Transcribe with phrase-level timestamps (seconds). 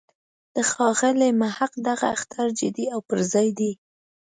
[0.55, 3.71] د ښاغلي محق دغه اخطار جدی او پر ځای دی.